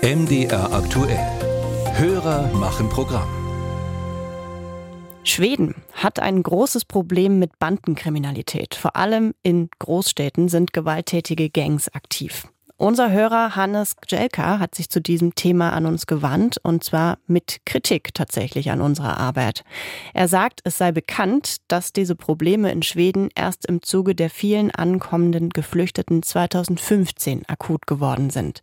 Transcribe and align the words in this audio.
MDR 0.00 0.72
aktuell. 0.72 1.18
Hörer 1.96 2.52
machen 2.52 2.88
Programm. 2.88 3.28
Schweden 5.24 5.74
hat 5.92 6.20
ein 6.20 6.40
großes 6.40 6.84
Problem 6.84 7.40
mit 7.40 7.58
Bandenkriminalität. 7.58 8.76
Vor 8.76 8.94
allem 8.94 9.34
in 9.42 9.68
Großstädten 9.80 10.48
sind 10.48 10.72
gewalttätige 10.72 11.50
Gangs 11.50 11.92
aktiv. 11.92 12.46
Unser 12.76 13.10
Hörer 13.10 13.56
Hannes 13.56 13.96
Gjelka 13.96 14.60
hat 14.60 14.76
sich 14.76 14.88
zu 14.88 15.00
diesem 15.00 15.34
Thema 15.34 15.72
an 15.72 15.84
uns 15.84 16.06
gewandt 16.06 16.58
und 16.62 16.84
zwar 16.84 17.18
mit 17.26 17.62
Kritik 17.66 18.14
tatsächlich 18.14 18.70
an 18.70 18.80
unserer 18.80 19.18
Arbeit. 19.18 19.64
Er 20.14 20.28
sagt, 20.28 20.60
es 20.62 20.78
sei 20.78 20.92
bekannt, 20.92 21.56
dass 21.66 21.92
diese 21.92 22.14
Probleme 22.14 22.70
in 22.70 22.84
Schweden 22.84 23.30
erst 23.34 23.66
im 23.66 23.82
Zuge 23.82 24.14
der 24.14 24.30
vielen 24.30 24.70
ankommenden 24.70 25.50
Geflüchteten 25.50 26.22
2015 26.22 27.48
akut 27.48 27.88
geworden 27.88 28.30
sind. 28.30 28.62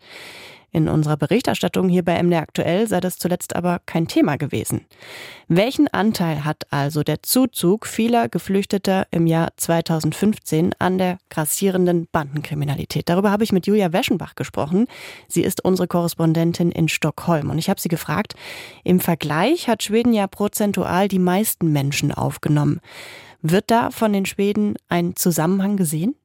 In 0.75 0.89
unserer 0.89 1.15
Berichterstattung 1.15 1.87
hier 1.87 2.03
bei 2.03 2.21
MD 2.21 2.35
Aktuell 2.35 2.85
sei 2.85 2.99
das 2.99 3.17
zuletzt 3.17 3.55
aber 3.55 3.79
kein 3.85 4.09
Thema 4.09 4.35
gewesen. 4.35 4.81
Welchen 5.47 5.87
Anteil 5.87 6.43
hat 6.43 6.67
also 6.69 7.01
der 7.01 7.23
Zuzug 7.23 7.87
vieler 7.87 8.27
Geflüchteter 8.27 9.07
im 9.09 9.25
Jahr 9.25 9.53
2015 9.55 10.75
an 10.77 10.97
der 10.97 11.17
grassierenden 11.29 12.09
Bandenkriminalität? 12.11 13.07
Darüber 13.07 13.31
habe 13.31 13.45
ich 13.45 13.53
mit 13.53 13.67
Julia 13.67 13.93
Weschenbach 13.93 14.35
gesprochen. 14.35 14.87
Sie 15.29 15.43
ist 15.43 15.63
unsere 15.63 15.87
Korrespondentin 15.87 16.73
in 16.73 16.89
Stockholm. 16.89 17.51
Und 17.51 17.57
ich 17.57 17.69
habe 17.69 17.79
sie 17.79 17.87
gefragt, 17.87 18.35
im 18.83 18.99
Vergleich 18.99 19.69
hat 19.69 19.81
Schweden 19.81 20.11
ja 20.11 20.27
prozentual 20.27 21.07
die 21.07 21.19
meisten 21.19 21.71
Menschen 21.71 22.11
aufgenommen. 22.11 22.81
Wird 23.41 23.71
da 23.71 23.91
von 23.91 24.11
den 24.11 24.25
Schweden 24.25 24.75
ein 24.89 25.15
Zusammenhang 25.15 25.77
gesehen? 25.77 26.15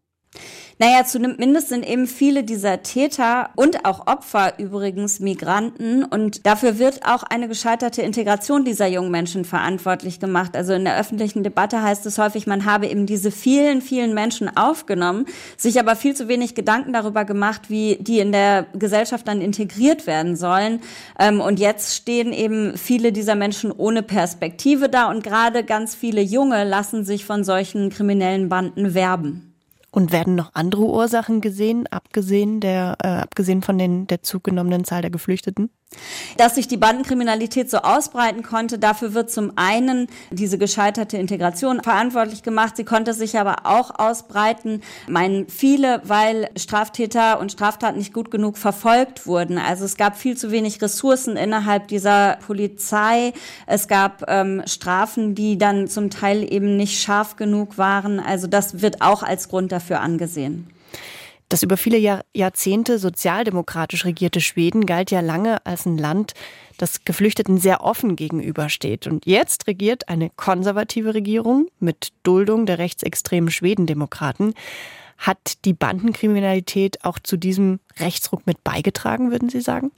Naja, 0.83 1.05
zumindest 1.05 1.69
sind 1.69 1.87
eben 1.87 2.07
viele 2.07 2.43
dieser 2.43 2.83
Täter 2.83 3.51
und 3.55 3.85
auch 3.85 4.07
Opfer 4.07 4.59
übrigens 4.59 5.21
Migranten 5.21 6.05
und 6.05 6.47
dafür 6.47 6.79
wird 6.79 7.05
auch 7.05 7.23
eine 7.23 7.49
gescheiterte 7.49 8.01
Integration 8.01 8.65
dieser 8.65 8.87
jungen 8.87 9.11
Menschen 9.11 9.45
verantwortlich 9.45 10.21
gemacht. 10.21 10.57
Also 10.57 10.73
in 10.73 10.87
der 10.87 10.99
öffentlichen 10.99 11.43
Debatte 11.43 11.83
heißt 11.83 12.07
es 12.07 12.17
häufig, 12.17 12.47
man 12.47 12.65
habe 12.65 12.87
eben 12.87 13.05
diese 13.05 13.31
vielen, 13.31 13.83
vielen 13.83 14.15
Menschen 14.15 14.57
aufgenommen, 14.57 15.27
sich 15.59 15.79
aber 15.79 15.97
viel 15.97 16.17
zu 16.17 16.29
wenig 16.29 16.55
Gedanken 16.55 16.95
darüber 16.95 17.27
gemacht, 17.27 17.69
wie 17.69 17.99
die 18.01 18.21
in 18.21 18.33
der 18.33 18.65
Gesellschaft 18.73 19.29
dann 19.29 19.43
integriert 19.43 20.07
werden 20.07 20.35
sollen. 20.35 20.81
Ähm, 21.19 21.43
und 21.43 21.61
jetzt 21.61 21.95
stehen 21.95 22.33
eben 22.33 22.79
viele 22.79 23.13
dieser 23.13 23.35
Menschen 23.35 23.71
ohne 23.71 24.03
Perspektive 24.03 24.89
da 24.89 25.11
und 25.11 25.23
gerade 25.23 25.63
ganz 25.63 25.95
viele 25.95 26.23
Junge 26.23 26.65
lassen 26.65 27.05
sich 27.05 27.27
von 27.27 27.45
solchen 27.45 27.91
kriminellen 27.91 28.49
Banden 28.49 28.95
werben. 28.95 29.50
Und 29.91 30.13
werden 30.13 30.37
noch 30.37 30.55
andere 30.55 30.83
Ursachen 30.85 31.41
gesehen, 31.41 31.87
abgesehen 31.89 32.61
der, 32.61 32.97
äh, 33.03 33.09
abgesehen 33.09 33.63
von 33.63 33.77
den 33.77 34.07
der 34.07 34.23
zugenommenen 34.23 34.85
Zahl 34.85 35.03
der 35.03 35.11
Geflüchteten? 35.11 35.71
Dass 36.37 36.55
sich 36.55 36.69
die 36.69 36.77
Bandenkriminalität 36.77 37.69
so 37.69 37.79
ausbreiten 37.79 38.43
konnte, 38.43 38.79
dafür 38.79 39.13
wird 39.13 39.31
zum 39.31 39.53
einen 39.57 40.07
diese 40.31 40.57
gescheiterte 40.57 41.17
Integration 41.17 41.83
verantwortlich 41.83 42.43
gemacht. 42.43 42.77
Sie 42.77 42.85
konnte 42.85 43.13
sich 43.13 43.39
aber 43.39 43.57
auch 43.65 43.99
ausbreiten, 43.99 44.83
meinen 45.09 45.49
viele, 45.49 46.01
weil 46.05 46.49
Straftäter 46.57 47.41
und 47.41 47.51
Straftaten 47.51 47.99
nicht 47.99 48.15
gut 48.15 48.31
genug 48.31 48.57
verfolgt 48.57 49.27
wurden. 49.27 49.59
Also 49.59 49.85
es 49.85 49.97
gab 49.97 50.17
viel 50.17 50.37
zu 50.37 50.53
wenig 50.53 50.81
Ressourcen 50.81 51.37
innerhalb 51.37 51.89
dieser 51.89 52.39
Polizei. 52.47 53.33
Es 53.67 53.89
gab 53.89 54.25
ähm, 54.29 54.63
Strafen, 54.67 55.35
die 55.35 55.59
dann 55.59 55.89
zum 55.89 56.11
Teil 56.11 56.51
eben 56.51 56.77
nicht 56.77 57.03
scharf 57.03 57.35
genug 57.35 57.77
waren. 57.77 58.21
Also 58.21 58.47
das 58.47 58.81
wird 58.81 59.03
auch 59.03 59.23
als 59.25 59.49
Grund 59.49 59.73
dafür 59.73 60.01
angesehen. 60.01 60.71
Das 61.51 61.65
über 61.65 61.77
viele 61.77 61.99
Jahr 61.99 62.25
Jahrzehnte 62.33 63.01
sozialdemokratisch 63.01 64.05
regierte 64.05 64.41
Schweden 64.41 64.87
galt 64.87 65.11
ja 65.11 65.19
lange 65.19 65.67
als 65.67 65.85
ein 65.85 65.99
Land, 65.99 66.33
das 66.79 67.05
Geflüchteten 67.05 67.59
sehr 67.59 67.83
offen 67.83 68.15
gegenübersteht. 68.15 69.09
Und 69.09 69.27
jetzt 69.27 69.67
regiert 69.67 70.09
eine 70.09 70.31
konservative 70.31 71.13
Regierung 71.13 71.67
mit 71.81 72.13
Duldung 72.23 72.67
der 72.67 72.79
rechtsextremen 72.79 73.51
Schwedendemokraten. 73.51 74.55
Hat 75.21 75.65
die 75.67 75.75
Bandenkriminalität 75.75 77.05
auch 77.05 77.19
zu 77.19 77.37
diesem 77.37 77.79
Rechtsruck 77.99 78.47
mit 78.47 78.65
beigetragen, 78.65 79.31
würden 79.31 79.51
Sie 79.51 79.61
sagen? 79.61 79.91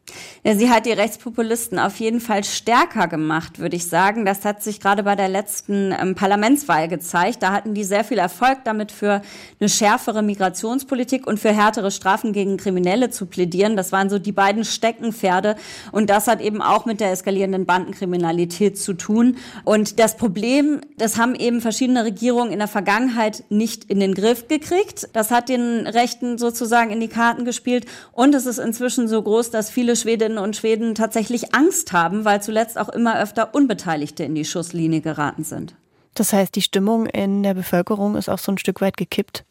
Ja, 0.43 0.57
sie 0.57 0.71
hat 0.71 0.87
die 0.87 0.93
Rechtspopulisten 0.93 1.79
auf 1.79 1.97
jeden 2.01 2.21
Fall 2.21 2.43
stärker 2.45 3.07
gemacht, 3.07 3.59
würde 3.59 3.77
ich 3.77 3.87
sagen. 3.87 4.25
Das 4.25 4.45
hat 4.45 4.63
sich 4.63 4.81
gerade 4.81 5.05
bei 5.05 5.15
der 5.15 5.29
letzten 5.29 5.93
ähm, 5.93 6.15
Parlamentswahl 6.15 6.89
gezeigt. 6.89 7.43
Da 7.43 7.53
hatten 7.53 7.75
die 7.75 7.85
sehr 7.85 8.03
viel 8.03 8.19
Erfolg 8.19 8.65
damit 8.65 8.91
für 8.91 9.23
eine 9.61 9.69
schärfere 9.69 10.23
Migrationspolitik 10.23 11.27
und 11.27 11.39
für 11.39 11.53
härtere 11.53 11.91
Strafen 11.91 12.33
gegen 12.33 12.57
Kriminelle 12.57 13.11
zu 13.11 13.27
plädieren. 13.27 13.77
Das 13.77 13.93
waren 13.93 14.11
so 14.11 14.19
die 14.19 14.33
beiden 14.33 14.65
Steckenpferde. 14.65 15.57
Und 15.93 16.11
das 16.11 16.27
hat 16.27 16.41
eben 16.41 16.61
auch 16.61 16.85
mit 16.85 17.01
der 17.01 17.13
eskalierenden 17.13 17.65
Bandenkriminalität 17.65 18.79
zu 18.79 18.95
tun. 18.95 19.37
Und 19.65 20.01
das 20.01 20.17
Problem, 20.17 20.81
das 20.97 21.17
haben 21.17 21.35
eben 21.35 21.61
verschiedene 21.61 22.05
Regierungen 22.05 22.53
in 22.53 22.59
der 22.59 22.69
Vergangenheit 22.69 23.45
nicht 23.49 23.85
in 23.85 24.01
den 24.01 24.15
Griff 24.15 24.49
gekriegt. 24.49 25.09
Das 25.13 25.31
hat 25.31 25.49
den 25.49 25.87
Rechten 25.87 26.39
sozusagen 26.39 26.91
in 26.91 27.01
die 27.01 27.09
Karten 27.09 27.45
gespielt. 27.45 27.87
Und 28.13 28.35
es 28.35 28.47
ist 28.47 28.59
inzwischen 28.59 29.09
so 29.09 29.23
groß, 29.23 29.51
dass 29.51 29.71
viele 29.71 29.97
Schwedinnen 29.97 30.39
und 30.39 30.57
Schweden 30.57 30.95
tatsächlich 30.95 31.55
Angst 31.55 31.93
haben, 31.93 32.25
weil 32.25 32.43
zuletzt 32.43 32.79
auch 32.79 32.89
immer 32.89 33.21
öfter 33.21 33.55
Unbeteiligte 33.55 34.25
in 34.25 34.35
die 34.35 34.45
Schusslinie 34.45 35.01
geraten 35.01 35.45
sind. 35.45 35.75
Das 36.15 36.33
heißt, 36.33 36.55
die 36.55 36.63
Stimmung 36.63 37.07
in 37.07 37.43
der 37.43 37.55
Bevölkerung 37.55 38.17
ist 38.17 38.29
auch 38.29 38.39
so 38.39 38.53
ein 38.53 38.59
Stück 38.59 38.81
weit 38.81 38.97
gekippt. 38.97 39.45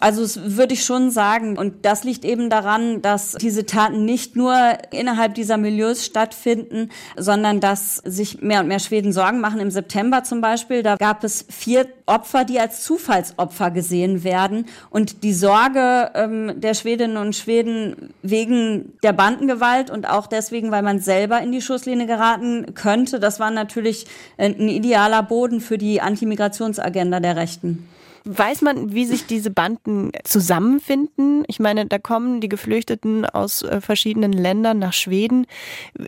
Also 0.00 0.22
das 0.22 0.56
würde 0.56 0.74
ich 0.74 0.84
schon 0.84 1.10
sagen. 1.10 1.58
Und 1.58 1.84
das 1.84 2.04
liegt 2.04 2.24
eben 2.24 2.50
daran, 2.50 3.02
dass 3.02 3.32
diese 3.32 3.66
Taten 3.66 4.04
nicht 4.04 4.36
nur 4.36 4.54
innerhalb 4.90 5.34
dieser 5.34 5.56
Milieus 5.56 6.04
stattfinden, 6.04 6.90
sondern 7.16 7.60
dass 7.60 7.96
sich 7.96 8.42
mehr 8.42 8.60
und 8.60 8.68
mehr 8.68 8.78
Schweden 8.78 9.12
Sorgen 9.12 9.40
machen. 9.40 9.60
Im 9.60 9.70
September 9.70 10.24
zum 10.24 10.40
Beispiel, 10.40 10.82
da 10.82 10.96
gab 10.96 11.24
es 11.24 11.44
vier 11.48 11.86
Opfer, 12.06 12.44
die 12.44 12.58
als 12.58 12.82
Zufallsopfer 12.84 13.70
gesehen 13.70 14.24
werden. 14.24 14.66
Und 14.90 15.22
die 15.22 15.34
Sorge 15.34 16.10
ähm, 16.14 16.60
der 16.60 16.74
Schwedinnen 16.74 17.16
und 17.16 17.36
Schweden 17.36 18.14
wegen 18.22 18.92
der 19.02 19.12
Bandengewalt 19.12 19.90
und 19.90 20.08
auch 20.08 20.26
deswegen, 20.26 20.70
weil 20.70 20.82
man 20.82 21.00
selber 21.00 21.40
in 21.40 21.52
die 21.52 21.62
Schusslinie 21.62 22.06
geraten 22.06 22.74
könnte, 22.74 23.20
das 23.20 23.40
war 23.40 23.50
natürlich 23.50 24.06
ein 24.38 24.68
idealer 24.68 25.22
Boden 25.22 25.60
für 25.60 25.78
die 25.78 26.00
Antimigrationsagenda 26.00 27.20
der 27.20 27.36
Rechten. 27.36 27.88
Weiß 28.24 28.62
man, 28.62 28.92
wie 28.92 29.06
sich 29.06 29.26
diese 29.26 29.50
Banden 29.50 30.12
zusammenfinden? 30.24 31.44
Ich 31.48 31.60
meine, 31.60 31.86
da 31.86 31.98
kommen 31.98 32.40
die 32.40 32.48
Geflüchteten 32.48 33.24
aus 33.24 33.62
äh, 33.62 33.80
verschiedenen 33.80 34.32
Ländern 34.32 34.78
nach 34.78 34.92
Schweden. 34.92 35.46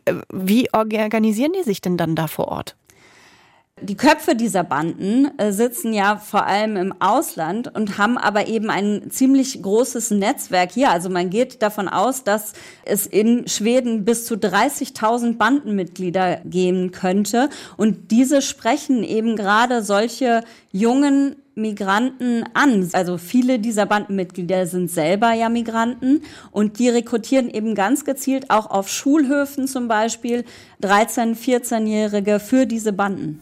Äh, 0.05 0.15
wie 0.33 0.73
organisieren 0.73 1.53
die 1.59 1.63
sich 1.63 1.81
denn 1.81 1.97
dann 1.97 2.17
da 2.17 2.27
vor 2.27 2.49
Ort? 2.49 2.77
Die 3.83 3.97
Köpfe 3.97 4.37
dieser 4.37 4.63
Banden 4.63 5.31
äh, 5.39 5.53
sitzen 5.53 5.95
ja 5.95 6.19
vor 6.19 6.47
allem 6.47 6.77
im 6.77 6.95
Ausland 7.01 7.75
und 7.75 7.97
haben 7.97 8.19
aber 8.19 8.47
eben 8.47 8.69
ein 8.69 9.11
ziemlich 9.11 9.63
großes 9.63 10.11
Netzwerk 10.11 10.73
hier. 10.73 10.91
Also 10.91 11.09
man 11.09 11.31
geht 11.31 11.63
davon 11.63 11.89
aus, 11.89 12.23
dass 12.23 12.53
es 12.85 13.07
in 13.07 13.49
Schweden 13.49 14.05
bis 14.05 14.27
zu 14.27 14.35
30.000 14.35 15.39
Bandenmitglieder 15.39 16.43
geben 16.45 16.91
könnte. 16.91 17.49
Und 17.79 18.11
diese 18.11 18.43
sprechen 18.43 19.03
eben 19.03 19.35
gerade 19.35 19.83
solche 19.83 20.45
jungen 20.73 21.37
Migranten 21.55 22.45
an. 22.55 22.89
Also 22.93 23.19
viele 23.19 23.59
dieser 23.59 23.87
Bandenmitglieder 23.87 24.67
sind 24.67 24.91
selber 24.91 25.33
ja 25.33 25.49
Migranten 25.49 26.23
und 26.51 26.79
die 26.79 26.89
rekrutieren 26.89 27.51
eben 27.51 27.75
ganz 27.75 28.05
gezielt 28.05 28.51
auch 28.51 28.71
auf 28.71 28.89
Schulhöfen 28.89 29.67
zum 29.67 29.89
Beispiel 29.89 30.45
13-, 30.83 31.37
14-Jährige 31.37 32.41
für 32.41 32.67
diese 32.67 32.93
Banden. 32.93 33.41